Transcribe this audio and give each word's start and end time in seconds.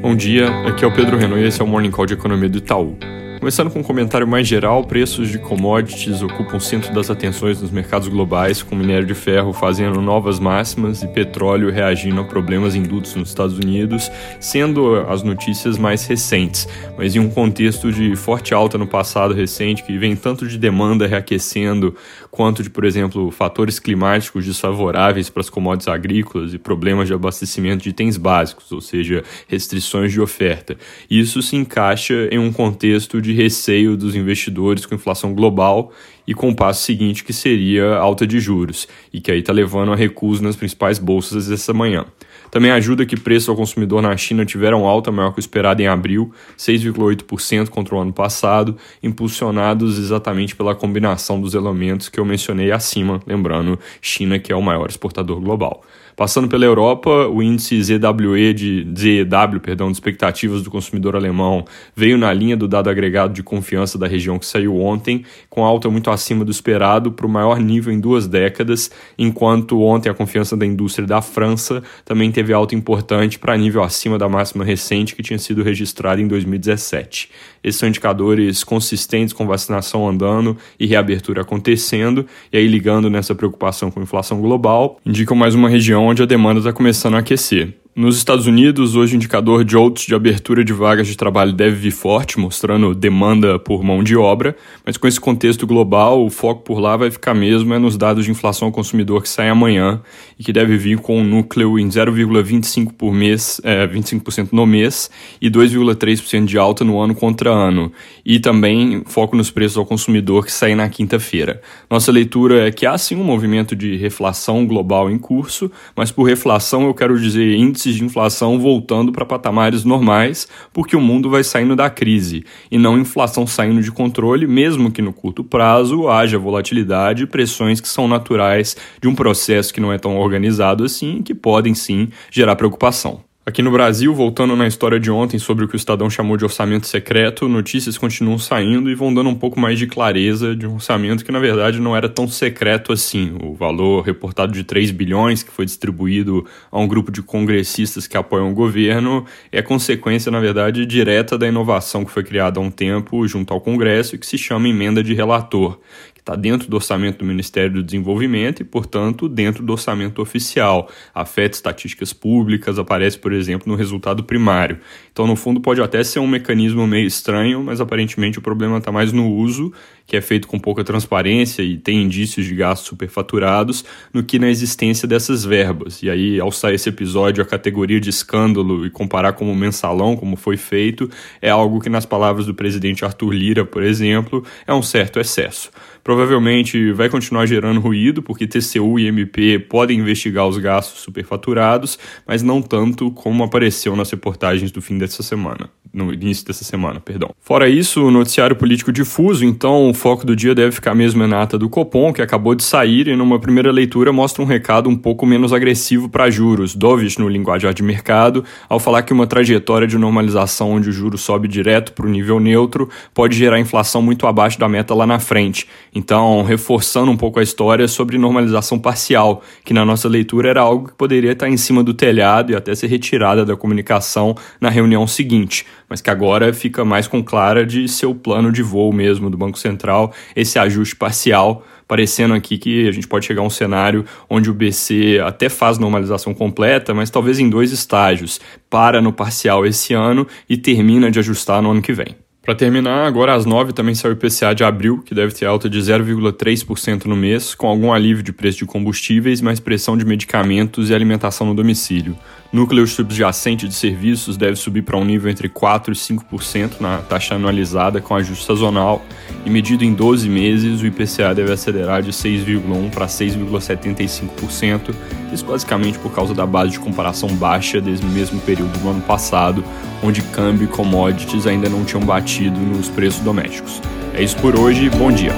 Bom 0.00 0.16
dia, 0.16 0.48
aqui 0.66 0.82
é 0.82 0.88
o 0.88 0.92
Pedro 0.92 1.18
Renault 1.18 1.44
e 1.44 1.46
esse 1.46 1.60
é 1.60 1.64
o 1.64 1.66
Morning 1.66 1.90
Call 1.90 2.06
de 2.06 2.14
Economia 2.14 2.48
do 2.48 2.56
Itaú. 2.56 2.96
Começando 3.38 3.70
com 3.70 3.80
um 3.80 3.82
comentário 3.82 4.26
mais 4.28 4.46
geral, 4.46 4.84
preços 4.84 5.28
de 5.28 5.38
commodities 5.38 6.22
ocupam 6.22 6.56
o 6.56 6.60
centro 6.60 6.92
das 6.94 7.10
atenções 7.10 7.60
nos 7.60 7.70
mercados 7.70 8.06
globais, 8.08 8.62
com 8.62 8.76
minério 8.76 9.06
de 9.06 9.14
ferro 9.14 9.52
fazendo 9.54 10.00
novas 10.02 10.38
máximas 10.38 11.02
e 11.02 11.08
petróleo 11.08 11.70
reagindo 11.70 12.20
a 12.20 12.24
problemas 12.24 12.74
indutos 12.74 13.14
nos 13.14 13.30
Estados 13.30 13.56
Unidos, 13.56 14.10
sendo 14.38 14.94
as 15.08 15.22
notícias 15.22 15.78
mais 15.78 16.06
recentes, 16.06 16.68
mas 16.98 17.16
em 17.16 17.18
um 17.18 17.30
contexto 17.30 17.90
de 17.90 18.14
forte 18.14 18.52
alta 18.52 18.76
no 18.76 18.86
passado 18.86 19.32
recente, 19.32 19.82
que 19.82 19.96
vem 19.96 20.16
tanto 20.16 20.46
de 20.46 20.58
demanda 20.58 21.06
reaquecendo, 21.06 21.94
quanto 22.30 22.62
de, 22.62 22.70
por 22.70 22.84
exemplo, 22.84 23.30
fatores 23.30 23.78
climáticos 23.78 24.46
desfavoráveis 24.46 25.28
para 25.28 25.40
as 25.40 25.50
commodities 25.50 25.88
agrícolas 25.88 26.54
e 26.54 26.58
problemas 26.58 27.08
de 27.08 27.14
abastecimento 27.14 27.82
de 27.82 27.90
itens 27.90 28.16
básicos, 28.16 28.70
ou 28.70 28.80
seja, 28.80 29.24
restrições 29.48 30.12
de 30.12 30.20
oferta. 30.20 30.76
Isso 31.10 31.42
se 31.42 31.56
encaixa 31.56 32.28
em 32.30 32.38
um 32.38 32.52
contexto 32.52 33.20
de 33.20 33.32
receio 33.32 33.96
dos 33.96 34.14
investidores 34.14 34.86
com 34.86 34.94
inflação 34.94 35.34
global 35.34 35.92
e 36.30 36.34
com 36.34 36.48
o 36.48 36.54
passo 36.54 36.84
seguinte 36.84 37.24
que 37.24 37.32
seria 37.32 37.96
alta 37.96 38.24
de 38.24 38.38
juros, 38.38 38.86
e 39.12 39.20
que 39.20 39.32
aí 39.32 39.40
está 39.40 39.52
levando 39.52 39.92
a 39.92 39.96
recuso 39.96 40.40
nas 40.40 40.54
principais 40.54 40.96
bolsas 40.96 41.50
essa 41.50 41.74
manhã. 41.74 42.06
Também 42.52 42.70
ajuda 42.70 43.04
que 43.04 43.18
preços 43.18 43.48
ao 43.48 43.56
consumidor 43.56 44.00
na 44.00 44.16
China 44.16 44.46
tiveram 44.46 44.86
alta 44.86 45.10
maior 45.10 45.32
que 45.32 45.38
o 45.38 45.40
esperado 45.40 45.82
em 45.82 45.88
abril, 45.88 46.32
6,8% 46.56 47.68
contra 47.68 47.96
o 47.96 47.98
ano 47.98 48.12
passado, 48.12 48.76
impulsionados 49.02 49.98
exatamente 49.98 50.54
pela 50.54 50.72
combinação 50.72 51.40
dos 51.40 51.54
elementos 51.54 52.08
que 52.08 52.20
eu 52.20 52.24
mencionei 52.24 52.70
acima, 52.70 53.20
lembrando 53.26 53.76
China 54.00 54.38
que 54.38 54.52
é 54.52 54.56
o 54.56 54.62
maior 54.62 54.88
exportador 54.88 55.40
global. 55.40 55.82
Passando 56.20 56.48
pela 56.48 56.66
Europa, 56.66 57.28
o 57.28 57.42
índice 57.42 57.82
ZWE 57.82 58.52
de 58.52 58.86
ZEW, 58.94 59.58
perdão, 59.58 59.86
de 59.86 59.94
expectativas 59.94 60.62
do 60.62 60.70
consumidor 60.70 61.16
alemão 61.16 61.64
veio 61.96 62.18
na 62.18 62.30
linha 62.30 62.58
do 62.58 62.68
dado 62.68 62.90
agregado 62.90 63.32
de 63.32 63.42
confiança 63.42 63.96
da 63.96 64.06
região 64.06 64.38
que 64.38 64.44
saiu 64.44 64.78
ontem, 64.78 65.24
com 65.48 65.64
alta 65.64 65.88
muito 65.88 66.10
acima 66.10 66.44
do 66.44 66.50
esperado 66.50 67.10
para 67.10 67.24
o 67.24 67.28
maior 67.30 67.58
nível 67.58 67.90
em 67.90 67.98
duas 67.98 68.28
décadas, 68.28 68.90
enquanto 69.16 69.80
ontem 69.80 70.10
a 70.10 70.14
confiança 70.14 70.54
da 70.58 70.66
indústria 70.66 71.06
da 71.06 71.22
França 71.22 71.82
também 72.04 72.30
teve 72.30 72.52
alta 72.52 72.74
importante 72.74 73.38
para 73.38 73.56
nível 73.56 73.82
acima 73.82 74.18
da 74.18 74.28
máxima 74.28 74.62
recente 74.62 75.16
que 75.16 75.22
tinha 75.22 75.38
sido 75.38 75.62
registrada 75.62 76.20
em 76.20 76.28
2017. 76.28 77.30
Esses 77.64 77.78
são 77.78 77.88
indicadores 77.88 78.62
consistentes 78.62 79.32
com 79.32 79.46
vacinação 79.46 80.06
andando 80.06 80.54
e 80.78 80.84
reabertura 80.86 81.40
acontecendo, 81.40 82.26
e 82.52 82.58
aí 82.58 82.66
ligando 82.66 83.08
nessa 83.08 83.34
preocupação 83.34 83.90
com 83.90 84.02
inflação 84.02 84.38
global, 84.38 85.00
indicam 85.04 85.34
mais 85.34 85.54
uma 85.54 85.68
região 85.70 86.09
onde 86.10 86.22
a 86.22 86.26
demanda 86.26 86.58
está 86.58 86.72
começando 86.72 87.14
a 87.14 87.18
aquecer. 87.18 87.79
Nos 87.92 88.16
Estados 88.16 88.46
Unidos, 88.46 88.94
hoje 88.94 89.14
o 89.14 89.16
indicador 89.16 89.68
JOLTS 89.68 90.06
de 90.06 90.14
abertura 90.14 90.64
de 90.64 90.72
vagas 90.72 91.08
de 91.08 91.16
trabalho 91.16 91.52
deve 91.52 91.74
vir 91.74 91.90
forte, 91.90 92.38
mostrando 92.38 92.94
demanda 92.94 93.58
por 93.58 93.82
mão 93.82 94.00
de 94.00 94.16
obra, 94.16 94.56
mas 94.86 94.96
com 94.96 95.08
esse 95.08 95.20
contexto 95.20 95.66
global, 95.66 96.24
o 96.24 96.30
foco 96.30 96.62
por 96.62 96.78
lá 96.78 96.96
vai 96.96 97.10
ficar 97.10 97.34
mesmo 97.34 97.74
é 97.74 97.80
nos 97.80 97.96
dados 97.96 98.24
de 98.24 98.30
inflação 98.30 98.66
ao 98.66 98.72
consumidor 98.72 99.22
que 99.22 99.28
saem 99.28 99.50
amanhã 99.50 100.00
e 100.38 100.44
que 100.44 100.52
deve 100.52 100.76
vir 100.76 100.98
com 100.98 101.18
um 101.18 101.24
núcleo 101.24 101.80
em 101.80 101.88
0,25% 101.88 102.92
por 102.96 103.12
mês, 103.12 103.60
é, 103.64 103.88
25% 103.88 104.50
no 104.52 104.64
mês 104.64 105.10
e 105.42 105.50
2,3% 105.50 106.44
de 106.44 106.56
alta 106.56 106.84
no 106.84 107.00
ano 107.00 107.12
contra 107.12 107.50
ano. 107.50 107.90
E 108.24 108.38
também 108.38 109.02
foco 109.04 109.34
nos 109.34 109.50
preços 109.50 109.76
ao 109.76 109.84
consumidor 109.84 110.46
que 110.46 110.52
saem 110.52 110.76
na 110.76 110.88
quinta-feira. 110.88 111.60
Nossa 111.90 112.12
leitura 112.12 112.68
é 112.68 112.70
que 112.70 112.86
há 112.86 112.96
sim 112.96 113.16
um 113.16 113.24
movimento 113.24 113.74
de 113.74 113.96
reflação 113.96 114.64
global 114.64 115.10
em 115.10 115.18
curso, 115.18 115.68
mas 115.96 116.12
por 116.12 116.22
reflação 116.22 116.84
eu 116.86 116.94
quero 116.94 117.18
dizer 117.20 117.56
índice 117.56 117.79
índices 117.80 117.96
de 117.96 118.04
inflação 118.04 118.58
voltando 118.58 119.12
para 119.12 119.24
patamares 119.24 119.84
normais, 119.84 120.46
porque 120.72 120.96
o 120.96 121.00
mundo 121.00 121.30
vai 121.30 121.42
saindo 121.42 121.74
da 121.74 121.88
crise, 121.88 122.44
e 122.70 122.78
não 122.78 122.98
inflação 122.98 123.46
saindo 123.46 123.82
de 123.82 123.90
controle, 123.90 124.46
mesmo 124.46 124.90
que 124.90 125.02
no 125.02 125.12
curto 125.12 125.42
prazo 125.42 126.08
haja 126.08 126.38
volatilidade 126.38 127.24
e 127.24 127.26
pressões 127.26 127.80
que 127.80 127.88
são 127.88 128.06
naturais 128.06 128.76
de 129.00 129.08
um 129.08 129.14
processo 129.14 129.72
que 129.72 129.80
não 129.80 129.92
é 129.92 129.98
tão 129.98 130.18
organizado 130.18 130.84
assim, 130.84 131.22
que 131.22 131.34
podem 131.34 131.74
sim 131.74 132.08
gerar 132.30 132.56
preocupação. 132.56 133.29
Aqui 133.50 133.62
no 133.62 133.72
Brasil, 133.72 134.14
voltando 134.14 134.54
na 134.54 134.68
história 134.68 135.00
de 135.00 135.10
ontem 135.10 135.36
sobre 135.36 135.64
o 135.64 135.68
que 135.68 135.74
o 135.74 135.76
Estadão 135.76 136.08
chamou 136.08 136.36
de 136.36 136.44
orçamento 136.44 136.86
secreto, 136.86 137.48
notícias 137.48 137.98
continuam 137.98 138.38
saindo 138.38 138.88
e 138.88 138.94
vão 138.94 139.12
dando 139.12 139.28
um 139.28 139.34
pouco 139.34 139.58
mais 139.58 139.76
de 139.76 139.88
clareza 139.88 140.54
de 140.54 140.68
um 140.68 140.74
orçamento 140.74 141.24
que 141.24 141.32
na 141.32 141.40
verdade 141.40 141.80
não 141.80 141.96
era 141.96 142.08
tão 142.08 142.28
secreto 142.28 142.92
assim. 142.92 143.36
O 143.42 143.52
valor 143.52 144.02
reportado 144.02 144.52
de 144.52 144.62
3 144.62 144.92
bilhões 144.92 145.42
que 145.42 145.50
foi 145.50 145.64
distribuído 145.64 146.46
a 146.70 146.78
um 146.78 146.86
grupo 146.86 147.10
de 147.10 147.22
congressistas 147.22 148.06
que 148.06 148.16
apoiam 148.16 148.52
o 148.52 148.54
governo 148.54 149.26
é 149.50 149.60
consequência, 149.60 150.30
na 150.30 150.38
verdade, 150.38 150.86
direta 150.86 151.36
da 151.36 151.48
inovação 151.48 152.04
que 152.04 152.12
foi 152.12 152.22
criada 152.22 152.60
há 152.60 152.62
um 152.62 152.70
tempo 152.70 153.26
junto 153.26 153.52
ao 153.52 153.60
Congresso 153.60 154.14
e 154.14 154.18
que 154.18 154.28
se 154.28 154.38
chama 154.38 154.68
emenda 154.68 155.02
de 155.02 155.12
relator, 155.12 155.80
está 156.20 156.36
dentro 156.36 156.68
do 156.68 156.76
orçamento 156.76 157.18
do 157.18 157.24
Ministério 157.24 157.72
do 157.72 157.82
Desenvolvimento 157.82 158.60
e, 158.60 158.64
portanto, 158.64 159.28
dentro 159.28 159.64
do 159.64 159.72
orçamento 159.72 160.22
oficial. 160.22 160.88
Afeta 161.14 161.56
estatísticas 161.56 162.12
públicas, 162.12 162.78
aparece, 162.78 163.18
por 163.18 163.32
exemplo, 163.32 163.70
no 163.70 163.74
resultado 163.74 164.22
primário. 164.22 164.78
Então, 165.12 165.26
no 165.26 165.34
fundo, 165.34 165.60
pode 165.60 165.80
até 165.82 166.02
ser 166.04 166.20
um 166.20 166.26
mecanismo 166.26 166.86
meio 166.86 167.06
estranho, 167.06 167.62
mas 167.62 167.80
aparentemente 167.80 168.38
o 168.38 168.42
problema 168.42 168.78
está 168.78 168.92
mais 168.92 169.12
no 169.12 169.28
uso, 169.30 169.72
que 170.10 170.16
é 170.16 170.20
feito 170.20 170.48
com 170.48 170.58
pouca 170.58 170.82
transparência 170.82 171.62
e 171.62 171.78
tem 171.78 172.02
indícios 172.02 172.44
de 172.44 172.52
gastos 172.52 172.88
superfaturados, 172.88 173.84
no 174.12 174.24
que 174.24 174.40
na 174.40 174.50
existência 174.50 175.06
dessas 175.06 175.44
verbas. 175.44 176.02
E 176.02 176.10
aí, 176.10 176.40
ao 176.40 176.50
sair 176.50 176.74
esse 176.74 176.88
episódio, 176.88 177.40
a 177.44 177.46
categoria 177.46 178.00
de 178.00 178.10
escândalo 178.10 178.84
e 178.84 178.90
comparar 178.90 179.34
como 179.34 179.54
mensalão, 179.54 180.16
como 180.16 180.34
foi 180.34 180.56
feito, 180.56 181.08
é 181.40 181.48
algo 181.48 181.78
que, 181.78 181.88
nas 181.88 182.04
palavras 182.04 182.44
do 182.44 182.52
presidente 182.52 183.04
Arthur 183.04 183.30
Lira, 183.30 183.64
por 183.64 183.84
exemplo, 183.84 184.44
é 184.66 184.74
um 184.74 184.82
certo 184.82 185.20
excesso 185.20 185.70
provavelmente 186.02 186.92
vai 186.92 187.10
continuar 187.10 187.44
gerando 187.44 187.78
ruído, 187.78 188.22
porque 188.22 188.46
TCU 188.46 188.98
e 188.98 189.06
MP 189.06 189.58
podem 189.58 189.98
investigar 189.98 190.48
os 190.48 190.56
gastos 190.56 191.02
superfaturados, 191.02 191.98
mas 192.26 192.42
não 192.42 192.62
tanto 192.62 193.10
como 193.10 193.44
apareceu 193.44 193.94
nas 193.94 194.10
reportagens 194.10 194.72
do 194.72 194.80
fim 194.80 194.96
dessa 194.96 195.22
semana 195.22 195.68
no 195.92 196.12
início 196.12 196.46
dessa 196.46 196.64
semana, 196.64 197.00
perdão. 197.00 197.30
Fora 197.40 197.68
isso, 197.68 198.04
o 198.04 198.10
noticiário 198.10 198.56
político 198.56 198.92
difuso, 198.92 199.44
então 199.44 199.92
foco 200.00 200.24
do 200.24 200.34
dia 200.34 200.54
deve 200.54 200.72
ficar 200.72 200.94
mesmo 200.94 201.26
na 201.26 201.42
ata 201.42 201.58
do 201.58 201.68
Copom, 201.68 202.10
que 202.10 202.22
acabou 202.22 202.54
de 202.54 202.64
sair 202.64 203.06
e 203.06 203.14
numa 203.14 203.38
primeira 203.38 203.70
leitura 203.70 204.10
mostra 204.10 204.42
um 204.42 204.46
recado 204.46 204.88
um 204.88 204.96
pouco 204.96 205.26
menos 205.26 205.52
agressivo 205.52 206.08
para 206.08 206.30
juros, 206.30 206.74
dovish 206.74 207.18
no 207.18 207.28
linguajar 207.28 207.74
de 207.74 207.82
mercado, 207.82 208.42
ao 208.66 208.80
falar 208.80 209.02
que 209.02 209.12
uma 209.12 209.26
trajetória 209.26 209.86
de 209.86 209.98
normalização 209.98 210.70
onde 210.70 210.88
o 210.88 210.92
juro 210.92 211.18
sobe 211.18 211.46
direto 211.46 211.92
para 211.92 212.06
o 212.06 212.08
nível 212.08 212.40
neutro 212.40 212.88
pode 213.12 213.36
gerar 213.36 213.60
inflação 213.60 214.00
muito 214.00 214.26
abaixo 214.26 214.58
da 214.58 214.66
meta 214.66 214.94
lá 214.94 215.06
na 215.06 215.18
frente. 215.18 215.68
Então, 215.94 216.42
reforçando 216.44 217.10
um 217.10 217.16
pouco 217.16 217.38
a 217.38 217.42
história 217.42 217.86
sobre 217.86 218.16
normalização 218.16 218.78
parcial, 218.78 219.42
que 219.66 219.74
na 219.74 219.84
nossa 219.84 220.08
leitura 220.08 220.48
era 220.48 220.62
algo 220.62 220.88
que 220.88 220.94
poderia 220.94 221.32
estar 221.32 221.50
em 221.50 221.58
cima 221.58 221.84
do 221.84 221.92
telhado 221.92 222.52
e 222.52 222.56
até 222.56 222.74
ser 222.74 222.86
retirada 222.86 223.44
da 223.44 223.54
comunicação 223.54 224.34
na 224.58 224.70
reunião 224.70 225.06
seguinte 225.06 225.66
mas 225.90 226.00
que 226.00 226.08
agora 226.08 226.54
fica 226.54 226.84
mais 226.84 227.08
com 227.08 227.20
clara 227.20 227.66
de 227.66 227.88
seu 227.88 228.14
plano 228.14 228.52
de 228.52 228.62
voo 228.62 228.92
mesmo 228.92 229.28
do 229.28 229.36
Banco 229.36 229.58
Central, 229.58 229.89
esse 230.34 230.58
ajuste 230.58 230.96
parcial, 230.96 231.64
parecendo 231.86 232.34
aqui 232.34 232.56
que 232.56 232.88
a 232.88 232.92
gente 232.92 233.08
pode 233.08 233.26
chegar 233.26 233.42
a 233.42 233.44
um 233.44 233.50
cenário 233.50 234.04
onde 234.28 234.48
o 234.48 234.54
BC 234.54 235.20
até 235.24 235.48
faz 235.48 235.76
normalização 235.78 236.32
completa, 236.32 236.94
mas 236.94 237.10
talvez 237.10 237.38
em 237.38 237.50
dois 237.50 237.72
estágios, 237.72 238.40
para 238.68 239.02
no 239.02 239.12
parcial 239.12 239.66
esse 239.66 239.92
ano 239.92 240.26
e 240.48 240.56
termina 240.56 241.10
de 241.10 241.18
ajustar 241.18 241.60
no 241.60 241.72
ano 241.72 241.82
que 241.82 241.92
vem. 241.92 242.16
Para 242.50 242.56
terminar, 242.56 243.06
agora 243.06 243.32
às 243.32 243.44
9 243.46 243.72
também 243.72 243.94
saiu 243.94 244.12
o 244.12 244.16
IPCA 244.16 244.52
de 244.52 244.64
abril, 244.64 244.98
que 245.06 245.14
deve 245.14 245.32
ter 245.32 245.46
alta 245.46 245.70
de 245.70 245.78
0,3% 245.78 247.04
no 247.04 247.14
mês, 247.14 247.54
com 247.54 247.68
algum 247.68 247.92
alívio 247.92 248.24
de 248.24 248.32
preço 248.32 248.58
de 248.58 248.64
combustíveis, 248.64 249.40
mais 249.40 249.60
pressão 249.60 249.96
de 249.96 250.04
medicamentos 250.04 250.90
e 250.90 250.94
alimentação 250.94 251.46
no 251.46 251.54
domicílio. 251.54 252.18
Núcleo 252.52 252.84
subjacente 252.88 253.68
de 253.68 253.74
serviços 253.74 254.36
deve 254.36 254.56
subir 254.56 254.82
para 254.82 254.96
um 254.96 255.04
nível 255.04 255.30
entre 255.30 255.48
4% 255.48 255.90
e 255.90 255.92
5% 255.92 256.80
na 256.80 256.98
taxa 256.98 257.36
anualizada 257.36 258.00
com 258.00 258.16
ajuste 258.16 258.44
sazonal, 258.44 259.00
e 259.46 259.48
medido 259.48 259.84
em 259.84 259.94
12 259.94 260.28
meses, 260.28 260.82
o 260.82 260.86
IPCA 260.86 261.32
deve 261.32 261.52
acelerar 261.52 262.02
de 262.02 262.10
6,1% 262.10 262.90
para 262.90 263.06
6,75%, 263.06 264.92
isso 265.32 265.44
basicamente 265.44 266.00
por 266.00 266.12
causa 266.12 266.34
da 266.34 266.44
base 266.44 266.72
de 266.72 266.80
comparação 266.80 267.28
baixa 267.28 267.80
desde 267.80 268.04
o 268.04 268.08
mesmo 268.08 268.40
período 268.40 268.76
do 268.76 268.88
ano 268.88 269.02
passado, 269.02 269.62
onde 270.02 270.22
câmbio 270.22 270.64
e 270.64 270.68
commodities 270.68 271.46
ainda 271.46 271.68
não 271.68 271.84
tinham 271.84 272.02
batido 272.02 272.58
nos 272.58 272.88
preços 272.88 273.20
domésticos. 273.20 273.80
É 274.14 274.22
isso 274.22 274.36
por 274.36 274.58
hoje, 274.58 274.88
bom 274.90 275.10
dia! 275.10 275.32